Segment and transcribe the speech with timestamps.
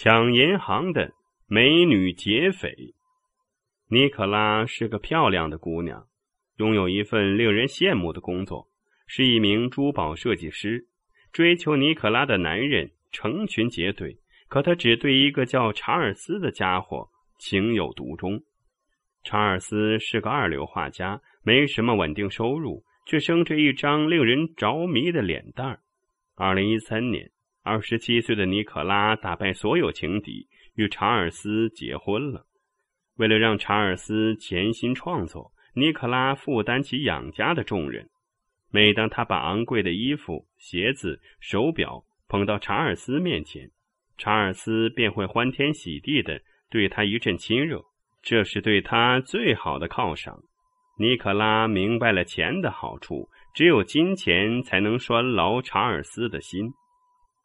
[0.00, 1.12] 抢银行的
[1.48, 2.94] 美女劫匪。
[3.88, 6.06] 尼可拉是个漂亮的姑娘，
[6.58, 8.68] 拥有一份令人羡慕的工作，
[9.08, 10.86] 是一名珠宝设计师。
[11.32, 14.16] 追求尼可拉的男人成群结队，
[14.46, 17.08] 可她只对一个叫查尔斯的家伙
[17.40, 18.40] 情有独钟。
[19.24, 25.80] 查尔斯是个二流画家，没什么稳定收入，却生着一张令人着迷的脸蛋儿。
[26.36, 27.32] 二零一三年，
[27.68, 32.46] 二十七岁的尼可拉打败所有情敌，与查尔斯结婚了。
[33.16, 38.08] 为了让查尔斯潜心创作，尼克拉负担起养家的重任。
[38.70, 43.70] 每当他把昂贵的衣服、鞋子、手表捧到查尔斯面前，
[44.16, 47.84] 查尔斯便会欢天喜地的对他一阵亲热，
[48.22, 50.40] 这是对他最好的犒赏。
[50.98, 56.72] 尼克拉明白了钱的好处，只有金钱才能拴牢查尔斯的心。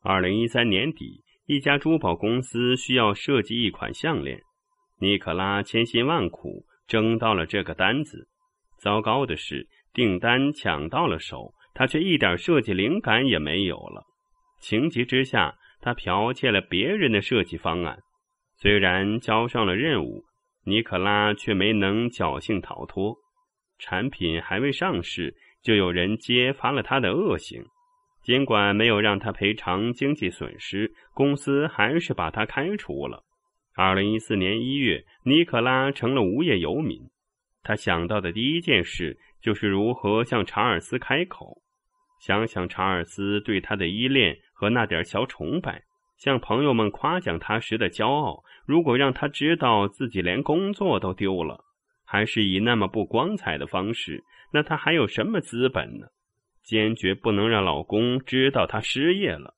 [0.00, 4.40] 二零一三年底，一家珠宝公司需要设计一款项链。
[5.00, 8.28] 尼可拉千辛万苦争到了这个单子，
[8.78, 14.04] 糟糕的是订单抢到了手，他却一点设计灵感也没有了。
[14.60, 17.98] 情急之下，他剽窃了别人的设计方案。
[18.56, 20.24] 虽然交上了任务，
[20.64, 23.16] 尼可拉却没能侥幸逃脱。
[23.78, 27.64] 产品还未上市，就有人揭发了他的恶行。
[28.28, 33.24] 尽管没有让他赔偿经济损失，公司还是把他开除了。
[33.74, 37.00] 二零一四年一月，尼可拉成了无业游民。
[37.62, 41.62] 他想到的第一件事就是如何向查尔斯开口。
[42.20, 45.82] 想想查尔斯对他的依恋和那点小崇拜，
[46.18, 48.42] 向朋友们夸奖他时的骄傲。
[48.66, 51.64] 如果让他知道自己连工作都丢了，
[52.04, 56.08] 还是以那么不光彩的方式，那他还有什么资本呢？
[56.68, 59.54] 坚决不能让老公知道他失业了。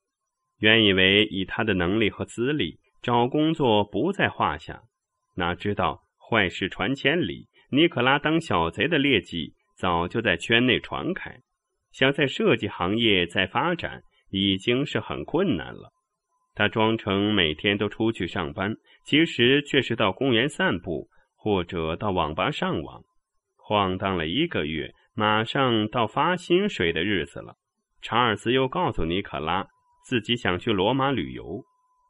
[0.61, 2.78] 原以为以他的能力和资历。
[3.02, 4.83] 找工作不在话下，
[5.34, 11.35] 哪知道坏事传千里，尼可拉当小贼的劣迹早就在圈内传开。
[11.92, 15.90] 想在设计行业再发展，已经是很困难了。
[16.55, 23.02] 他装成每天都出去上班，其实却是到公园散步或者到网吧上网，
[23.56, 27.57] 晃荡了一个月，马上到发薪水的日子了。
[28.03, 29.67] 查尔斯又告诉尼可拉，
[30.05, 31.63] 自己想去罗马旅游。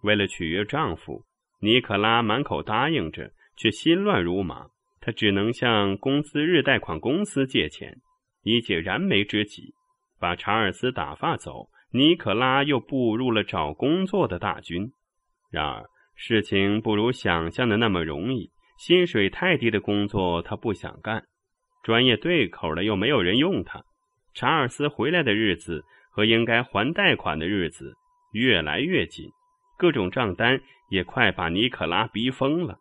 [0.03, 1.25] 为了取悦丈夫，
[1.61, 4.67] 尼可拉满口答应着，却心乱如麻。
[5.01, 7.97] 她只能向公司日贷款公司借钱，
[8.43, 9.75] 以解燃眉之急。
[10.19, 14.93] 把查尔斯打发走，尼可拉又步入了找工作的大军。
[15.51, 15.85] 然而，
[16.15, 18.51] 事情不如想象的那么容易。
[18.79, 21.25] 薪水太低的工作他不想干，
[21.83, 23.83] 专业对口的又没有人用他。
[24.35, 27.95] 查尔斯回来的日子和应该还贷款的日子
[28.33, 29.29] 越来越近。
[29.77, 32.79] 各种账单也快把尼可拉逼疯了。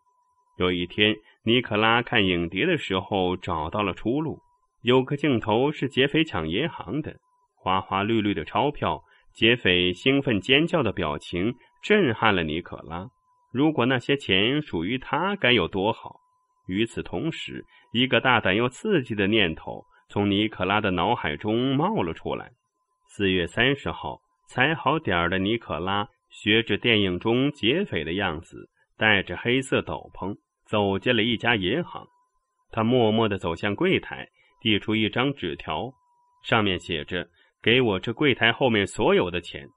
[0.57, 4.39] 有一天，尼可拉看影碟的时候找到了出路。
[4.81, 7.15] 有个镜头是劫匪抢银行的，
[7.55, 9.01] 花花绿绿的钞票，
[9.33, 13.07] 劫匪兴奋尖叫的表情震撼了尼可拉。
[13.51, 16.19] 如果那些钱属于他，该有多好！
[16.69, 22.51] 与此同时，一个大胆又刺激的念头从尼可拉的脑海中冒了出来。
[23.07, 26.07] 四月三十号，踩好点儿的尼可拉。
[26.29, 30.37] 学着电影中劫匪的样子，戴着黑色斗篷，
[30.67, 32.05] 走进了一家银行。
[32.71, 34.27] 他默默地走向柜台，
[34.61, 35.91] 递出一张纸条，
[36.43, 37.27] 上面写着
[37.63, 39.67] ：“给我这柜台后面所有的钱，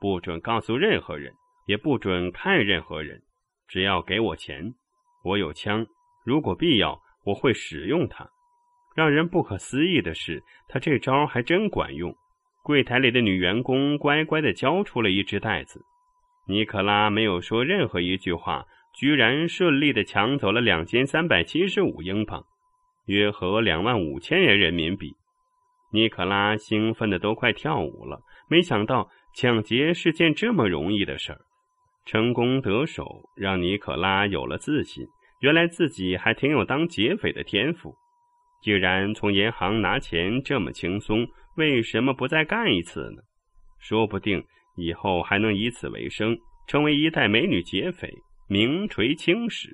[0.00, 1.32] 不准告诉任何人，
[1.66, 3.22] 也不准看任何人。
[3.68, 4.74] 只要给我钱，
[5.22, 5.86] 我有枪，
[6.30, 8.28] 如果必要，我会使用它。”
[8.94, 12.14] 让人不可思议的是，他这招还真管用。
[12.62, 15.80] 柜台里的女员工乖乖地交出了一只袋子。
[16.46, 18.64] 尼克拉没有说任何一句话，
[18.94, 22.44] 居然顺利的抢走了两千三百七十五英镑，
[23.06, 25.16] 约合两万五千元人民币。
[25.92, 31.40] 尼克拉兴奋的都快跳舞了，没想到抢劫是件这么容易的事儿。
[32.04, 33.04] 成功得手，
[33.36, 35.06] 让尼可拉有了自信，
[35.40, 37.94] 原来自己还挺有当劫匪的天赋。
[38.62, 41.26] 既然从银行拿钱这么轻松，
[41.56, 43.22] 为什么不再干一次呢？
[43.78, 44.44] 说不定。
[44.76, 48.10] 以后还能以此为生，成为一代美女劫匪，
[48.48, 49.68] 名垂青史。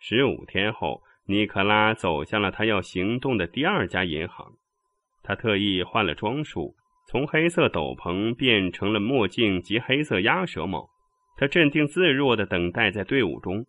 [0.00, 4.52] 十五天后，尼克拉走向了他要行动的第二家银行。
[5.22, 6.74] 他特意换了装束，
[7.08, 10.90] 从黑色斗篷变成了墨镜及黑色鸭舌帽。
[11.36, 13.64] 他镇定自若地等待在队伍中。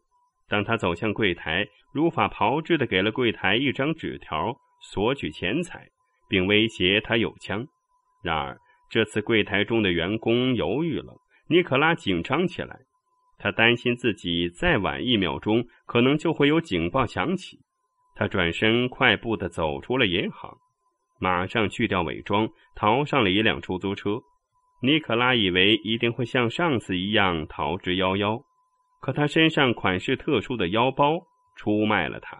[0.49, 5.87] 当他走向柜台，如法炮制地给了柜台一张纸条，索取钱财，
[6.27, 7.65] 并威胁他有枪。
[8.23, 8.57] 然而，
[8.89, 11.13] 这次柜台中的员工犹豫了，
[11.47, 12.79] 尼可拉紧张起来。
[13.37, 17.57] 他担心自己再晚一秒钟，可能就会有警报响起。
[18.15, 20.57] 他转身快步的走出了银行，
[21.21, 24.19] 马上去掉伪装，逃上了一辆出租车。
[24.81, 28.43] 尼可拉以为一定会像上次一样逃之夭夭，
[28.99, 31.19] 可他身上款式特殊的腰包
[31.55, 32.37] 出卖了他。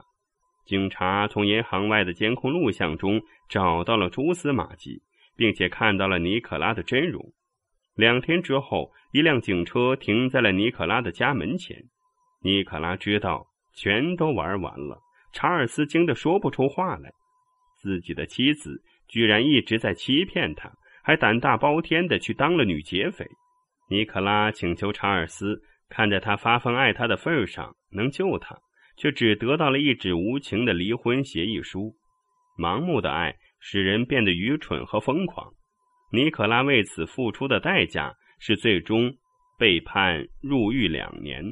[0.65, 5.01] 警察从银行外的监控录像中找到了蛛丝马迹，
[5.35, 7.23] 并且看到了尼可拉的真容。
[7.95, 11.75] 两天之后，一辆警车停在了尼可拉的家门前。
[12.41, 15.00] 尼可拉知道全都玩完了，
[15.33, 17.11] 查尔斯惊得说不出话来。
[17.75, 20.71] 自己的妻子居然一直在欺骗他。
[21.01, 23.25] 还胆大包天的去当了女劫匪，
[23.89, 25.59] 尼可拉请求查尔斯
[25.89, 28.57] 看在他发疯爱他的份上能救他，
[28.95, 31.95] 却只得到了一纸无情的离婚协议书。
[32.57, 35.51] 盲目的爱使人变得愚蠢和疯狂，
[36.12, 39.13] 尼可拉为此付出的代价是最终
[39.57, 41.44] 被判入狱两年。